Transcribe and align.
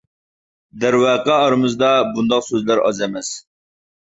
دەرۋەقە 0.83 1.35
ئارىمىزدا 1.41 1.91
بۇنداق 2.15 2.43
سۆزلەر 2.47 2.83
ئاز 2.89 3.05
ئەمەس. 3.09 3.31